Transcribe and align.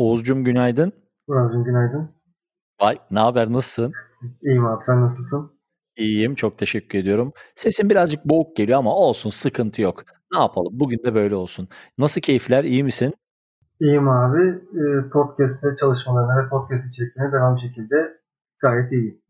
Oğuzcum 0.00 0.44
günaydın. 0.44 0.92
Murat'cığım 1.28 1.64
günaydın. 1.64 2.10
Vay 2.80 2.98
ne 3.10 3.18
haber 3.18 3.52
nasılsın? 3.52 3.92
İyiyim 4.42 4.66
abi 4.66 4.84
sen 4.84 5.00
nasılsın? 5.02 5.52
İyiyim 5.96 6.34
çok 6.34 6.58
teşekkür 6.58 6.98
ediyorum. 6.98 7.32
Sesin 7.54 7.90
birazcık 7.90 8.24
boğuk 8.24 8.56
geliyor 8.56 8.78
ama 8.78 8.96
olsun 8.96 9.30
sıkıntı 9.30 9.82
yok. 9.82 10.04
Ne 10.32 10.38
yapalım 10.38 10.72
bugün 10.72 10.98
de 11.04 11.14
böyle 11.14 11.34
olsun. 11.34 11.68
Nasıl 11.98 12.20
keyifler 12.20 12.64
iyi 12.64 12.84
misin? 12.84 13.14
İyiyim 13.80 14.08
abi. 14.08 14.48
Ee, 14.74 15.10
podcast'te 15.12 15.68
çalışmalarına 15.80 16.44
ve 16.44 16.48
podcast 16.48 16.84
içeriklerine 16.92 17.32
devam 17.32 17.58
şekilde 17.58 17.96
gayet 18.58 18.92
iyiyim. 18.92 19.22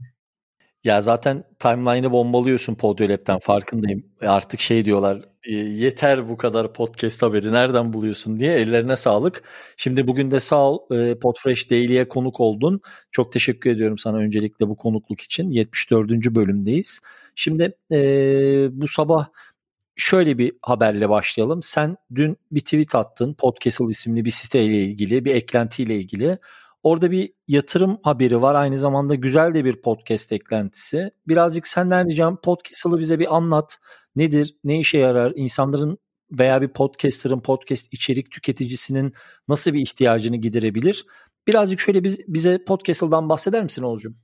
Ya 0.84 1.00
zaten 1.00 1.45
timeline'ı 1.59 2.12
bombalıyorsun 2.12 2.75
Podyolab'den 2.75 3.39
farkındayım. 3.39 4.05
E, 4.21 4.29
artık 4.29 4.61
şey 4.61 4.85
diyorlar 4.85 5.18
yeter 5.46 6.29
bu 6.29 6.36
kadar 6.36 6.72
podcast 6.72 7.22
haberi 7.22 7.53
nereden 7.53 7.93
buluyorsun 7.93 8.40
diye 8.40 8.54
ellerine 8.54 8.96
sağlık. 8.96 9.43
Şimdi 9.76 10.07
bugün 10.07 10.30
de 10.30 10.40
sağ 10.40 10.71
ol 10.71 10.79
e, 10.90 11.18
Podfresh 11.18 11.71
Daily'e 11.71 12.08
konuk 12.08 12.40
oldun. 12.40 12.80
Çok 13.11 13.32
teşekkür 13.32 13.71
ediyorum 13.71 13.99
sana 13.99 14.16
öncelikle 14.16 14.68
bu 14.68 14.76
konukluk 14.76 15.21
için. 15.21 15.50
74. 15.50 16.11
bölümdeyiz. 16.11 17.00
Şimdi 17.35 17.72
e, 17.93 17.99
bu 18.72 18.89
sabah 18.89 19.29
şöyle 19.96 20.39
bir 20.39 20.53
haberle 20.63 21.08
başlayalım. 21.08 21.63
Sen 21.63 21.96
dün 22.14 22.36
bir 22.52 22.61
tweet 22.61 22.94
attın 22.94 23.35
Podcastle 23.35 23.86
isimli 23.91 24.25
bir 24.25 24.30
siteyle 24.30 24.85
ilgili 24.85 25.25
bir 25.25 25.35
eklentiyle 25.35 25.96
ilgili. 25.96 26.38
Orada 26.82 27.11
bir 27.11 27.32
yatırım 27.48 27.98
haberi 28.02 28.43
var. 28.43 28.54
Aynı 28.54 28.79
zamanda 28.79 29.14
güzel 29.14 29.54
de 29.54 29.64
bir 29.64 29.80
podcast 29.82 30.32
eklentisi. 30.32 31.11
Birazcık 31.29 31.66
senden 31.66 32.08
ricam 32.08 32.41
podcast'ı 32.41 32.98
bize 32.98 33.19
bir 33.19 33.36
anlat. 33.36 33.78
Nedir? 34.16 34.56
Ne 34.64 34.80
işe 34.80 34.98
yarar? 34.98 35.32
İnsanların 35.36 35.98
veya 36.38 36.62
bir 36.62 36.68
podcaster'ın 36.68 37.40
podcast 37.40 37.92
içerik 37.92 38.30
tüketicisinin 38.30 39.12
nasıl 39.48 39.72
bir 39.72 39.80
ihtiyacını 39.80 40.36
giderebilir? 40.36 41.06
Birazcık 41.46 41.80
şöyle 41.80 42.05
bize 42.05 42.64
Podcastle'dan 42.64 43.28
bahseder 43.28 43.62
misin 43.62 43.83
Oğuzcuğum? 43.83 44.14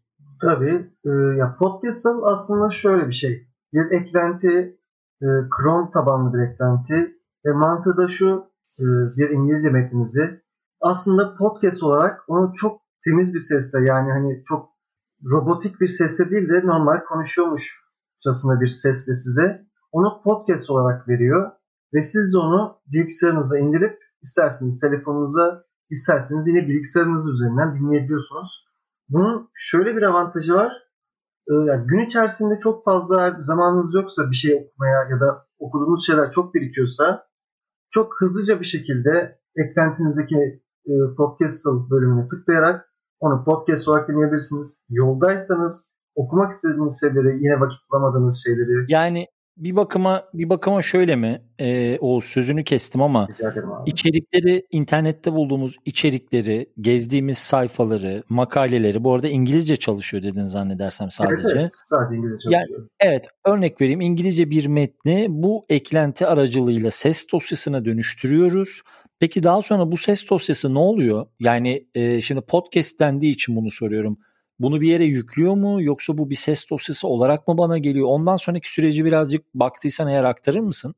Tabii. 0.40 0.90
E, 1.04 1.10
ya 1.38 1.56
Podcastle 1.58 2.10
aslında 2.24 2.70
şöyle 2.70 3.08
bir 3.08 3.14
şey. 3.14 3.48
Bir 3.72 4.00
eklenti, 4.00 4.78
e, 5.22 5.26
Chrome 5.56 5.90
tabanlı 5.94 6.34
bir 6.34 6.38
eklenti 6.38 7.14
ve 7.46 7.52
mantığı 7.52 7.96
da 7.96 8.08
şu 8.08 8.50
e, 8.78 8.84
bir 9.16 9.30
İngilizce 9.30 9.70
metninizi 9.70 10.45
aslında 10.80 11.36
podcast 11.36 11.82
olarak 11.82 12.20
onu 12.28 12.52
çok 12.56 12.80
temiz 13.04 13.34
bir 13.34 13.40
sesle 13.40 13.78
yani 13.78 14.12
hani 14.12 14.44
çok 14.48 14.70
robotik 15.24 15.80
bir 15.80 15.88
sesle 15.88 16.30
değil 16.30 16.48
de 16.48 16.66
normal 16.66 17.00
konuşuyormuşçasına 17.08 18.60
bir 18.60 18.68
sesle 18.68 19.14
size 19.14 19.66
onu 19.92 20.22
podcast 20.24 20.70
olarak 20.70 21.08
veriyor 21.08 21.52
ve 21.94 22.02
siz 22.02 22.32
de 22.32 22.38
onu 22.38 22.78
bilgisayarınıza 22.86 23.58
indirip 23.58 23.98
isterseniz 24.22 24.80
telefonunuza 24.80 25.64
isterseniz 25.90 26.48
yine 26.48 26.68
bilgisayarınız 26.68 27.28
üzerinden 27.28 27.78
dinleyebiliyorsunuz. 27.78 28.66
Bunun 29.08 29.50
şöyle 29.54 29.96
bir 29.96 30.02
avantajı 30.02 30.54
var. 30.54 30.72
Ee, 31.50 31.54
yani 31.54 31.86
gün 31.86 32.06
içerisinde 32.06 32.60
çok 32.62 32.84
fazla 32.84 33.36
zamanınız 33.40 33.94
yoksa 33.94 34.30
bir 34.30 34.36
şey 34.36 34.54
okumaya 34.54 35.08
ya 35.10 35.20
da 35.20 35.46
okuduğunuz 35.58 36.06
şeyler 36.06 36.32
çok 36.32 36.54
birikiyorsa 36.54 37.26
çok 37.90 38.20
hızlıca 38.20 38.60
bir 38.60 38.64
şekilde 38.64 39.38
eklentinizdeki 39.56 40.62
e, 40.86 41.14
Podcastle 41.16 41.90
bölümüne 41.90 42.28
tıklayarak 42.28 42.92
onu 43.20 43.44
podcast 43.44 43.88
olarak 43.88 44.08
dinleyebilirsiniz. 44.08 44.80
Yoldaysanız 44.90 45.92
okumak 46.14 46.54
istediğiniz 46.54 47.00
şeyleri 47.00 47.44
yine 47.44 47.60
vakit 47.60 47.78
bulamadığınız 47.90 48.42
şeyleri 48.44 48.92
yani 48.92 49.26
bir 49.56 49.76
bakıma 49.76 50.24
bir 50.34 50.48
bakıma 50.48 50.82
şöyle 50.82 51.16
mi? 51.16 51.42
Ee, 51.58 51.98
o 52.00 52.20
sözünü 52.20 52.64
kestim 52.64 53.02
ama 53.02 53.28
içerikleri 53.86 54.66
internette 54.70 55.32
bulduğumuz 55.32 55.76
içerikleri, 55.84 56.66
gezdiğimiz 56.80 57.38
sayfaları, 57.38 58.22
makaleleri 58.28 59.04
bu 59.04 59.14
arada 59.14 59.28
İngilizce 59.28 59.76
çalışıyor 59.76 60.22
dedin 60.22 60.44
zannedersem 60.44 61.10
sadece. 61.10 61.42
Evet, 61.42 61.56
evet. 61.56 61.72
sadece 61.90 62.16
İngilizce 62.16 62.38
çalışıyor. 62.42 62.62
Yani, 62.70 62.88
evet, 63.00 63.26
örnek 63.44 63.80
vereyim. 63.80 64.00
İngilizce 64.00 64.50
bir 64.50 64.66
metni 64.66 65.26
bu 65.30 65.64
eklenti 65.68 66.26
aracılığıyla 66.26 66.90
ses 66.90 67.26
dosyasına 67.32 67.84
dönüştürüyoruz. 67.84 68.82
Peki 69.20 69.42
daha 69.42 69.62
sonra 69.62 69.92
bu 69.92 69.96
ses 69.96 70.30
dosyası 70.30 70.74
ne 70.74 70.78
oluyor? 70.78 71.26
Yani 71.40 71.88
e, 71.94 72.20
şimdi 72.20 72.40
podcast 72.40 73.00
dendiği 73.00 73.32
için 73.32 73.56
bunu 73.56 73.70
soruyorum. 73.70 74.18
Bunu 74.58 74.80
bir 74.80 74.88
yere 74.88 75.04
yüklüyor 75.04 75.54
mu 75.54 75.82
yoksa 75.82 76.18
bu 76.18 76.30
bir 76.30 76.34
ses 76.34 76.70
dosyası 76.70 77.08
olarak 77.08 77.48
mı 77.48 77.58
bana 77.58 77.78
geliyor? 77.78 78.06
Ondan 78.08 78.36
sonraki 78.36 78.72
süreci 78.72 79.04
birazcık 79.04 79.54
baktıysan 79.54 80.08
eğer 80.08 80.24
aktarır 80.24 80.60
mısın? 80.60 80.94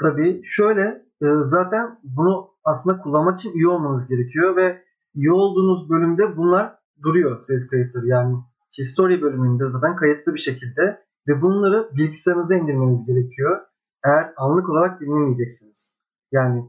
Tabii 0.00 0.42
şöyle 0.44 0.82
e, 1.22 1.26
zaten 1.42 1.98
bunu 2.02 2.50
aslında 2.64 2.98
kullanmak 2.98 3.40
için 3.40 3.52
üye 3.52 3.68
olmanız 3.68 4.08
gerekiyor 4.08 4.56
ve 4.56 4.82
üye 5.14 5.32
olduğunuz 5.32 5.90
bölümde 5.90 6.36
bunlar 6.36 6.74
duruyor 7.02 7.44
ses 7.44 7.66
kayıtları 7.66 8.06
yani 8.06 8.36
history 8.78 9.22
bölümünde 9.22 9.64
zaten 9.72 9.96
kayıtlı 9.96 10.34
bir 10.34 10.40
şekilde 10.40 11.00
ve 11.28 11.42
bunları 11.42 11.90
bilgisayarınıza 11.96 12.56
indirmeniz 12.56 13.06
gerekiyor. 13.06 13.60
Eğer 14.04 14.32
anlık 14.36 14.68
olarak 14.68 15.00
dinlemeyeceksiniz. 15.00 15.94
Yani 16.32 16.64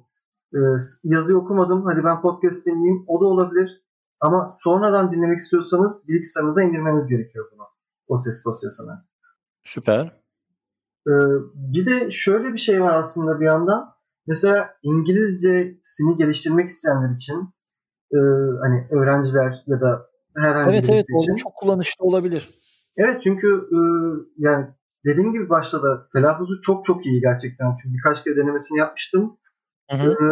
e, 0.53 0.59
yazıyı 1.03 1.37
okumadım 1.37 1.85
hadi 1.85 2.03
ben 2.03 2.21
podcast 2.21 2.65
dinleyeyim 2.65 3.03
o 3.07 3.21
da 3.21 3.25
olabilir. 3.25 3.81
Ama 4.19 4.49
sonradan 4.63 5.11
dinlemek 5.11 5.41
istiyorsanız 5.41 6.07
bilgisayarınıza 6.07 6.61
indirmeniz 6.63 7.07
gerekiyor 7.07 7.45
bunu. 7.55 7.63
O 8.07 8.17
ses 8.17 8.45
dosyasını. 8.45 9.03
Süper. 9.63 10.21
Ee, 11.07 11.11
bir 11.53 11.85
de 11.85 12.11
şöyle 12.11 12.53
bir 12.53 12.59
şey 12.59 12.81
var 12.81 12.99
aslında 12.99 13.39
bir 13.39 13.45
yandan. 13.45 13.93
Mesela 14.27 14.69
İngilizcesini 14.83 16.17
geliştirmek 16.17 16.69
isteyenler 16.69 17.15
için 17.15 17.49
e, 18.13 18.19
hani 18.61 18.87
öğrenciler 18.91 19.63
ya 19.67 19.81
da 19.81 20.07
herhangi 20.37 20.71
evet, 20.71 20.83
birisi 20.83 20.93
evet, 20.93 21.03
için. 21.03 21.31
Evet 21.31 21.39
çok 21.39 21.53
kullanışlı 21.55 22.05
olabilir. 22.05 22.49
Evet 22.97 23.21
çünkü 23.23 23.47
e, 23.47 23.79
yani 24.37 24.67
dediğim 25.05 25.33
gibi 25.33 25.49
başta 25.49 25.83
da 25.83 26.07
telaffuzu 26.13 26.61
çok 26.61 26.85
çok 26.85 27.05
iyi 27.05 27.21
gerçekten. 27.21 27.77
Çünkü 27.81 27.95
birkaç 27.97 28.23
kere 28.23 28.35
denemesini 28.35 28.77
yapmıştım. 28.77 29.37
Hı 29.91 29.97
hı. 29.97 30.11
E, 30.11 30.25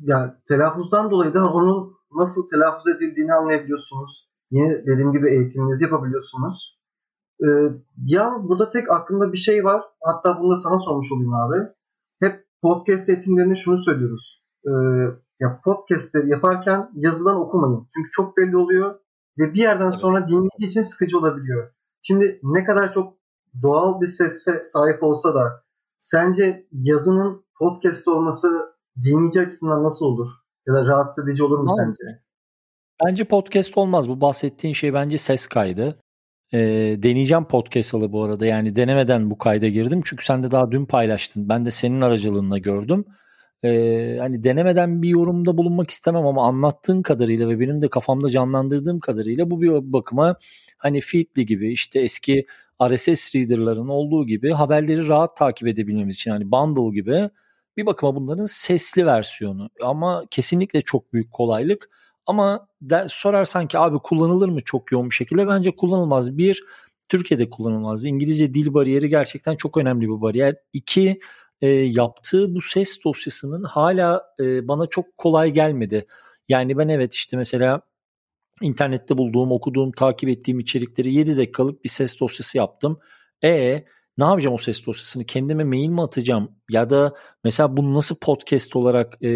yani 0.00 0.32
telaffuzdan 0.48 1.10
dolayı 1.10 1.34
da 1.34 1.52
onun 1.52 1.92
nasıl 2.12 2.48
telaffuz 2.48 2.96
edildiğini 2.96 3.34
anlayabiliyorsunuz. 3.34 4.30
Yine 4.50 4.86
dediğim 4.86 5.12
gibi 5.12 5.30
eğitiminizi 5.30 5.84
yapabiliyorsunuz. 5.84 6.80
Ee, 7.44 7.46
ya 8.04 8.36
burada 8.42 8.70
tek 8.70 8.90
aklımda 8.90 9.32
bir 9.32 9.38
şey 9.38 9.64
var. 9.64 9.82
Hatta 10.02 10.40
bunu 10.40 10.56
da 10.56 10.60
sana 10.60 10.78
sormuş 10.78 11.12
olayım 11.12 11.34
abi. 11.34 11.68
Hep 12.20 12.44
podcast 12.62 13.08
eğitimlerinde 13.08 13.56
şunu 13.56 13.78
söylüyoruz. 13.78 14.42
Ee, 14.66 14.70
ya 15.40 15.60
podcastleri 15.64 16.28
yaparken 16.28 16.90
yazıdan 16.94 17.36
okumayın. 17.36 17.88
Çünkü 17.94 18.10
çok 18.10 18.36
belli 18.36 18.56
oluyor 18.56 18.94
ve 19.38 19.54
bir 19.54 19.60
yerden 19.60 19.90
sonra 19.90 20.28
dinleyici 20.28 20.66
için 20.66 20.82
sıkıcı 20.82 21.18
olabiliyor. 21.18 21.70
Şimdi 22.02 22.40
ne 22.42 22.64
kadar 22.64 22.92
çok 22.92 23.14
doğal 23.62 24.00
bir 24.00 24.06
sese 24.06 24.64
sahip 24.64 25.02
olsa 25.02 25.34
da 25.34 25.64
sence 26.00 26.66
yazının 26.72 27.44
podcast 27.60 28.08
olması 28.08 28.48
dinleyici 29.04 29.40
açısından 29.40 29.84
nasıl 29.84 30.06
olur? 30.06 30.30
Ya 30.66 30.74
da 30.74 30.84
rahatsız 30.84 31.28
edici 31.28 31.42
olur 31.42 31.58
mu 31.58 31.70
Anladım. 31.70 31.96
sence? 31.98 32.20
Bence 33.04 33.24
podcast 33.24 33.78
olmaz. 33.78 34.08
Bu 34.08 34.20
bahsettiğin 34.20 34.74
şey 34.74 34.94
bence 34.94 35.18
ses 35.18 35.46
kaydı. 35.46 35.98
Ee, 36.52 36.58
deneyeceğim 37.02 37.44
podcast'ı 37.44 38.12
bu 38.12 38.24
arada. 38.24 38.46
Yani 38.46 38.76
denemeden 38.76 39.30
bu 39.30 39.38
kayda 39.38 39.68
girdim. 39.68 40.00
Çünkü 40.04 40.24
sen 40.24 40.42
de 40.42 40.50
daha 40.50 40.70
dün 40.70 40.86
paylaştın. 40.86 41.48
Ben 41.48 41.66
de 41.66 41.70
senin 41.70 42.00
aracılığında 42.00 42.58
gördüm. 42.58 43.04
Ee, 43.64 44.16
hani 44.20 44.44
denemeden 44.44 45.02
bir 45.02 45.08
yorumda 45.08 45.56
bulunmak 45.56 45.90
istemem 45.90 46.26
ama 46.26 46.46
anlattığın 46.46 47.02
kadarıyla 47.02 47.48
ve 47.48 47.60
benim 47.60 47.82
de 47.82 47.88
kafamda 47.88 48.30
canlandırdığım 48.30 49.00
kadarıyla 49.00 49.50
bu 49.50 49.62
bir 49.62 49.92
bakıma 49.92 50.36
hani 50.78 51.00
Feedly 51.00 51.46
gibi 51.46 51.72
işte 51.72 52.00
eski 52.00 52.46
RSS 52.82 53.34
reader'ların 53.34 53.88
olduğu 53.88 54.26
gibi 54.26 54.50
haberleri 54.52 55.08
rahat 55.08 55.36
takip 55.36 55.68
edebilmemiz 55.68 56.14
için 56.14 56.30
hani 56.30 56.50
bundle 56.50 56.94
gibi 56.94 57.30
bir 57.80 57.86
bakıma 57.86 58.16
bunların 58.16 58.44
sesli 58.44 59.06
versiyonu 59.06 59.70
ama 59.82 60.24
kesinlikle 60.30 60.80
çok 60.82 61.12
büyük 61.12 61.32
kolaylık. 61.32 61.90
Ama 62.26 62.66
de, 62.82 63.06
sorarsan 63.08 63.68
ki 63.68 63.78
abi 63.78 63.98
kullanılır 63.98 64.48
mı 64.48 64.60
çok 64.64 64.92
yoğun 64.92 65.10
bir 65.10 65.14
şekilde? 65.14 65.48
Bence 65.48 65.76
kullanılmaz. 65.76 66.38
Bir, 66.38 66.62
Türkiye'de 67.08 67.50
kullanılmaz. 67.50 68.04
İngilizce 68.04 68.54
dil 68.54 68.74
bariyeri 68.74 69.08
gerçekten 69.08 69.56
çok 69.56 69.76
önemli 69.76 70.08
bir 70.08 70.20
bariyer. 70.20 70.56
İki, 70.72 71.20
e, 71.60 71.68
yaptığı 71.68 72.54
bu 72.54 72.60
ses 72.60 73.04
dosyasının 73.04 73.64
hala 73.64 74.22
e, 74.40 74.68
bana 74.68 74.86
çok 74.86 75.18
kolay 75.18 75.50
gelmedi. 75.50 76.06
Yani 76.48 76.78
ben 76.78 76.88
evet 76.88 77.14
işte 77.14 77.36
mesela 77.36 77.80
internette 78.60 79.18
bulduğum, 79.18 79.52
okuduğum, 79.52 79.92
takip 79.92 80.28
ettiğim 80.28 80.60
içerikleri 80.60 81.14
7 81.14 81.36
dakikalık 81.36 81.84
bir 81.84 81.88
ses 81.88 82.20
dosyası 82.20 82.58
yaptım. 82.58 82.98
E 83.44 83.84
ne 84.20 84.24
yapacağım 84.24 84.54
o 84.54 84.58
ses 84.58 84.86
dosyasını? 84.86 85.24
Kendime 85.24 85.64
mail 85.64 85.88
mi 85.88 86.02
atacağım? 86.02 86.50
Ya 86.70 86.90
da 86.90 87.14
mesela 87.44 87.76
bunu 87.76 87.94
nasıl 87.94 88.16
podcast 88.16 88.76
olarak 88.76 89.22
e, 89.24 89.30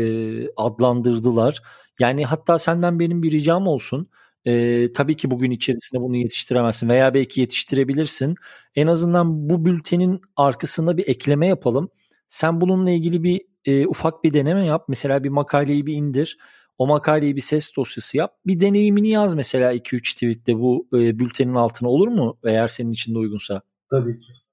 adlandırdılar? 0.56 1.62
Yani 2.00 2.24
hatta 2.24 2.58
senden 2.58 2.98
benim 2.98 3.22
bir 3.22 3.32
ricam 3.32 3.66
olsun. 3.66 4.08
E, 4.44 4.92
tabii 4.92 5.16
ki 5.16 5.30
bugün 5.30 5.50
içerisinde 5.50 6.02
bunu 6.02 6.16
yetiştiremezsin 6.16 6.88
veya 6.88 7.14
belki 7.14 7.40
yetiştirebilirsin. 7.40 8.34
En 8.76 8.86
azından 8.86 9.50
bu 9.50 9.64
bültenin 9.64 10.20
arkasında 10.36 10.96
bir 10.96 11.08
ekleme 11.08 11.46
yapalım. 11.46 11.88
Sen 12.28 12.60
bununla 12.60 12.90
ilgili 12.90 13.22
bir 13.22 13.40
e, 13.64 13.86
ufak 13.86 14.24
bir 14.24 14.34
deneme 14.34 14.66
yap. 14.66 14.84
Mesela 14.88 15.24
bir 15.24 15.28
makaleyi 15.28 15.86
bir 15.86 15.94
indir. 15.94 16.38
O 16.78 16.86
makaleyi 16.86 17.36
bir 17.36 17.40
ses 17.40 17.76
dosyası 17.76 18.16
yap. 18.16 18.34
Bir 18.46 18.60
deneyimini 18.60 19.08
yaz 19.08 19.34
mesela 19.34 19.74
2-3 19.74 20.14
tweette 20.14 20.58
bu 20.58 20.88
e, 20.94 21.18
bültenin 21.18 21.54
altına 21.54 21.88
olur 21.88 22.08
mu? 22.08 22.38
Eğer 22.44 22.68
senin 22.68 22.92
için 22.92 23.14
de 23.14 23.18
uygunsa. 23.18 23.62
Tabii 23.90 24.20
ki. 24.20 24.43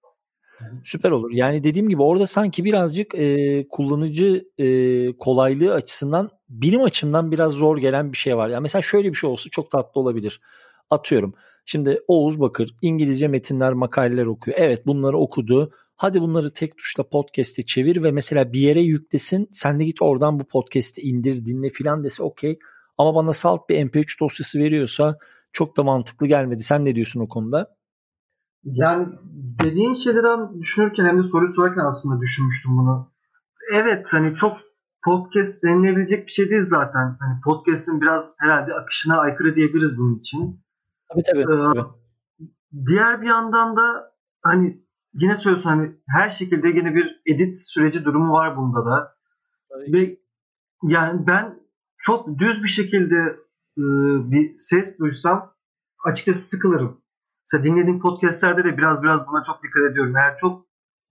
Süper 0.84 1.12
olur. 1.12 1.32
Yani 1.32 1.64
dediğim 1.64 1.90
gibi 1.90 2.02
orada 2.02 2.28
sanki 2.28 2.66
birazcık 2.66 3.16
e, 3.16 3.68
kullanıcı 3.68 4.46
e, 4.58 4.68
kolaylığı 5.18 5.74
açısından 5.74 6.30
bilim 6.50 6.84
açımdan 6.84 7.32
biraz 7.32 7.52
zor 7.52 7.78
gelen 7.78 8.12
bir 8.12 8.18
şey 8.18 8.38
var. 8.38 8.50
Yani 8.50 8.62
mesela 8.62 8.82
şöyle 8.82 9.10
bir 9.10 9.16
şey 9.16 9.30
olsa 9.30 9.50
çok 9.50 9.72
tatlı 9.72 10.02
olabilir. 10.02 10.42
Atıyorum. 10.90 11.34
Şimdi 11.66 12.00
Oğuz 12.08 12.40
Bakır 12.40 12.76
İngilizce 12.82 13.28
metinler, 13.28 13.74
makaleler 13.74 14.26
okuyor. 14.26 14.58
Evet 14.60 14.88
bunları 14.88 15.18
okudu. 15.18 15.72
Hadi 15.96 16.22
bunları 16.22 16.54
tek 16.54 16.78
tuşla 16.78 17.10
podcast'e 17.10 17.64
çevir 17.64 18.04
ve 18.04 18.12
mesela 18.12 18.54
bir 18.54 18.60
yere 18.60 18.82
yüklesin. 18.82 19.48
Sen 19.52 19.80
de 19.80 19.86
git 19.86 20.02
oradan 20.02 20.40
bu 20.40 20.44
podcast'i 20.44 21.02
indir, 21.02 21.46
dinle 21.46 21.70
filan 21.70 22.04
dese 22.04 22.24
okey. 22.24 22.60
Ama 22.98 23.16
bana 23.16 23.34
salt 23.34 23.70
bir 23.70 23.86
MP3 23.86 24.20
dosyası 24.20 24.60
veriyorsa 24.60 25.18
çok 25.52 25.78
da 25.78 25.84
mantıklı 25.84 26.28
gelmedi. 26.28 26.64
Sen 26.64 26.86
ne 26.86 26.96
diyorsun 26.96 27.20
o 27.20 27.28
konuda? 27.28 27.76
Yani 28.64 29.08
dediğin 29.64 29.94
şeyleri 29.94 30.60
düşünürken 30.60 31.06
hem 31.06 31.20
de 31.20 31.24
soruyu 31.24 31.54
sorarken 31.54 31.82
aslında 31.82 32.22
düşünmüştüm 32.22 32.78
bunu. 32.78 33.12
Evet 33.74 34.08
hani 34.10 34.36
çok 34.36 34.58
podcast 35.06 35.64
denilebilecek 35.64 36.28
bir 36.28 36.32
şey 36.32 36.50
değil 36.50 36.64
zaten. 36.64 37.18
Hani 37.20 37.42
podcast'in 37.46 38.02
biraz 38.02 38.36
herhalde 38.40 38.74
akışına 38.74 39.20
aykırı 39.20 39.56
diyebiliriz 39.56 39.98
bunun 39.98 40.20
için. 40.20 40.64
Tabii 41.10 41.24
tabii. 41.24 41.42
Ee, 41.42 41.64
tabii. 41.64 41.86
Diğer 42.88 43.22
bir 43.22 43.28
yandan 43.28 43.78
da 43.78 44.14
hani 44.42 44.84
yine 45.14 45.36
söylüyorsun 45.36 45.70
hani 45.70 45.92
her 46.08 46.30
şekilde 46.30 46.68
yine 46.68 46.96
bir 46.96 47.22
edit 47.26 47.60
süreci 47.68 48.06
durumu 48.06 48.34
var 48.34 48.58
bunda 48.58 48.86
da. 48.86 49.16
Tabii. 49.70 49.94
Ve 49.94 50.18
yani 50.84 51.28
ben 51.28 51.60
çok 51.98 52.40
düz 52.40 52.64
bir 52.64 52.70
şekilde 52.70 53.16
e, 53.78 53.84
bir 54.32 54.60
ses 54.60 55.00
duysam 55.00 55.54
açıkçası 56.06 56.48
sıkılırım. 56.48 57.01
Mesela 57.54 57.64
dinlediğim 57.64 58.00
podcastlerde 58.00 58.64
de 58.64 58.78
biraz 58.78 59.04
biraz 59.04 59.28
buna 59.28 59.44
çok 59.48 59.64
dikkat 59.64 59.92
ediyorum. 59.92 60.16
Eğer 60.18 60.38
çok 60.42 60.66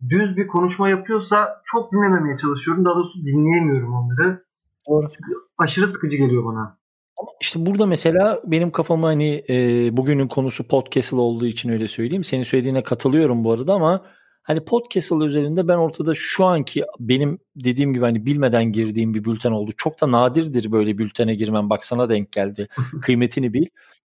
düz 0.09 0.37
bir 0.37 0.47
konuşma 0.47 0.89
yapıyorsa 0.89 1.63
çok 1.65 1.93
dinlememeye 1.93 2.39
çalışıyorum. 2.39 2.85
Daha 2.85 2.95
doğrusu 2.95 3.19
dinleyemiyorum 3.19 3.95
onları. 3.95 4.45
Doğru. 4.89 5.09
Çünkü 5.09 5.33
aşırı 5.59 5.89
sıkıcı 5.89 6.17
geliyor 6.17 6.45
bana. 6.45 6.79
Ama 7.17 7.31
işte 7.41 7.67
burada 7.67 7.87
mesela 7.87 8.41
benim 8.45 8.71
kafama 8.71 9.09
hani 9.09 9.45
e, 9.51 9.57
bugünün 9.97 10.29
konusu 10.29 10.69
podcast 10.69 11.13
olduğu 11.13 11.47
için 11.47 11.69
öyle 11.69 11.89
söyleyeyim. 11.89 12.25
Senin 12.25 12.43
söylediğine 12.43 12.83
katılıyorum 12.83 13.45
bu 13.45 13.53
arada 13.53 13.75
ama 13.75 14.05
hani 14.43 14.65
podcast 14.65 15.13
üzerinde 15.13 15.69
ben 15.69 15.77
ortada 15.77 16.13
şu 16.15 16.45
anki 16.45 16.85
benim 17.01 17.39
dediğim 17.57 17.93
gibi 17.93 18.05
hani 18.05 18.27
bilmeden 18.27 18.65
girdiğim 18.73 19.15
bir 19.15 19.25
bülten 19.25 19.53
oldu. 19.53 19.71
Çok 19.77 20.01
da 20.01 20.11
nadirdir 20.11 20.73
böyle 20.73 20.99
bültene 20.99 21.35
girmem. 21.35 21.71
Bak 21.71 21.85
sana 21.85 22.09
denk 22.09 22.33
geldi. 22.33 22.69
Kıymetini 23.03 23.53
bil. 23.53 23.67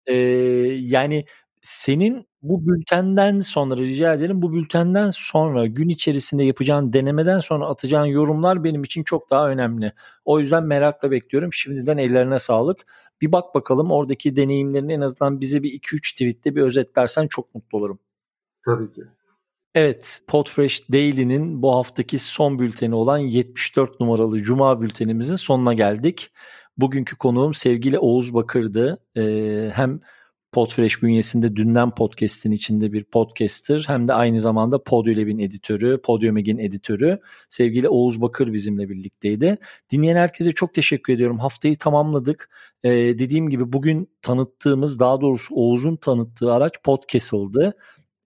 Ee, 0.05 0.13
yani 0.79 1.25
senin 1.67 2.27
bu 2.41 2.67
bültenden 2.67 3.39
sonra 3.39 3.77
rica 3.77 4.13
ederim 4.13 4.41
bu 4.41 4.53
bültenden 4.53 5.09
sonra 5.09 5.65
gün 5.65 5.89
içerisinde 5.89 6.43
yapacağın 6.43 6.93
denemeden 6.93 7.39
sonra 7.39 7.65
atacağın 7.65 8.05
yorumlar 8.05 8.63
benim 8.63 8.83
için 8.83 9.03
çok 9.03 9.29
daha 9.29 9.49
önemli. 9.49 9.93
O 10.25 10.39
yüzden 10.39 10.63
merakla 10.63 11.11
bekliyorum. 11.11 11.53
Şimdiden 11.53 11.97
ellerine 11.97 12.39
sağlık. 12.39 12.85
Bir 13.21 13.31
bak 13.31 13.55
bakalım 13.55 13.91
oradaki 13.91 14.35
deneyimlerini 14.35 14.93
en 14.93 15.01
azından 15.01 15.41
bize 15.41 15.63
bir 15.63 15.69
2-3 15.71 16.13
tweette 16.13 16.55
bir 16.55 16.61
özetlersen 16.61 17.27
çok 17.27 17.55
mutlu 17.55 17.77
olurum. 17.77 17.99
Tabii 18.65 18.93
ki. 18.93 19.01
Evet, 19.75 20.21
Podfresh 20.27 20.91
Daily'nin 20.91 21.61
bu 21.61 21.75
haftaki 21.75 22.19
son 22.19 22.59
bülteni 22.59 22.95
olan 22.95 23.17
74 23.17 23.99
numaralı 23.99 24.41
Cuma 24.41 24.81
bültenimizin 24.81 25.35
sonuna 25.35 25.73
geldik. 25.73 26.31
Bugünkü 26.77 27.17
konuğum 27.17 27.53
sevgili 27.53 27.99
Oğuz 27.99 28.33
Bakır'dı. 28.33 28.97
Ee, 29.17 29.71
hem 29.73 29.99
Podfresh 30.57 31.03
bünyesinde 31.03 31.55
Dünden 31.55 31.95
Podcast'in 31.95 32.51
içinde 32.51 32.93
bir 32.93 33.03
podcaster 33.03 33.83
hem 33.87 34.07
de 34.07 34.13
aynı 34.13 34.41
zamanda 34.41 34.83
Podium'in 34.83 35.39
editörü, 35.39 36.01
Podium'in 36.01 36.57
editörü 36.57 37.19
sevgili 37.49 37.89
Oğuz 37.89 38.21
Bakır 38.21 38.53
bizimle 38.53 38.89
birlikteydi. 38.89 39.57
Dinleyen 39.91 40.15
herkese 40.15 40.51
çok 40.51 40.73
teşekkür 40.73 41.13
ediyorum. 41.13 41.39
Haftayı 41.39 41.77
tamamladık. 41.77 42.49
Ee, 42.83 42.89
dediğim 42.89 43.49
gibi 43.49 43.73
bugün 43.73 44.09
tanıttığımız 44.21 44.99
daha 44.99 45.21
doğrusu 45.21 45.55
Oğuz'un 45.55 45.95
tanıttığı 45.95 46.53
araç 46.53 46.73
Podcastle'dı. 46.83 47.73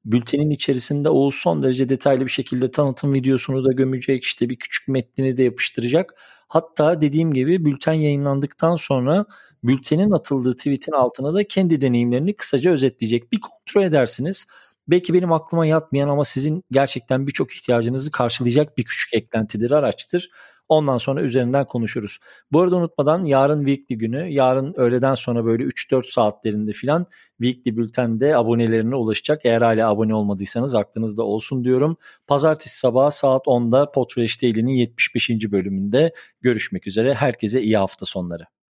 Bültenin 0.05 0.49
içerisinde 0.49 1.09
Oğuz 1.09 1.35
son 1.35 1.63
derece 1.63 1.89
detaylı 1.89 2.25
bir 2.25 2.31
şekilde 2.31 2.71
tanıtım 2.71 3.13
videosunu 3.13 3.65
da 3.65 3.71
gömecek 3.73 4.23
işte 4.23 4.49
bir 4.49 4.55
küçük 4.55 4.87
metnini 4.87 5.37
de 5.37 5.43
yapıştıracak. 5.43 6.13
Hatta 6.47 7.01
dediğim 7.01 7.33
gibi 7.33 7.65
bülten 7.65 7.93
yayınlandıktan 7.93 8.75
sonra 8.75 9.25
bültenin 9.63 10.11
atıldığı 10.11 10.57
tweetin 10.57 10.91
altına 10.91 11.33
da 11.33 11.47
kendi 11.47 11.81
deneyimlerini 11.81 12.35
kısaca 12.35 12.71
özetleyecek. 12.71 13.31
Bir 13.31 13.39
kontrol 13.39 13.83
edersiniz. 13.83 14.45
Belki 14.87 15.13
benim 15.13 15.31
aklıma 15.31 15.65
yatmayan 15.65 16.09
ama 16.09 16.25
sizin 16.25 16.63
gerçekten 16.71 17.27
birçok 17.27 17.53
ihtiyacınızı 17.53 18.11
karşılayacak 18.11 18.77
bir 18.77 18.83
küçük 18.83 19.13
eklentidir, 19.13 19.71
araçtır. 19.71 20.29
Ondan 20.69 20.97
sonra 20.97 21.21
üzerinden 21.21 21.65
konuşuruz. 21.65 22.19
Bu 22.51 22.61
arada 22.61 22.75
unutmadan 22.75 23.23
yarın 23.23 23.65
weekly 23.65 23.97
günü, 23.97 24.27
yarın 24.33 24.73
öğleden 24.77 25.13
sonra 25.13 25.45
böyle 25.45 25.63
3-4 25.63 26.11
saatlerinde 26.11 26.71
filan 26.71 27.05
weekly 27.41 27.77
bültende 27.77 28.37
abonelerine 28.37 28.95
ulaşacak. 28.95 29.41
Eğer 29.45 29.61
hala 29.61 29.89
abone 29.89 30.15
olmadıysanız 30.15 30.75
aklınızda 30.75 31.23
olsun 31.23 31.63
diyorum. 31.63 31.97
Pazartesi 32.27 32.77
sabahı 32.79 33.11
saat 33.11 33.47
10'da 33.47 33.91
Podfresh 33.91 34.41
Daily'nin 34.41 34.73
75. 34.73 35.29
bölümünde 35.29 36.13
görüşmek 36.41 36.87
üzere. 36.87 37.13
Herkese 37.13 37.61
iyi 37.61 37.77
hafta 37.77 38.05
sonları. 38.05 38.60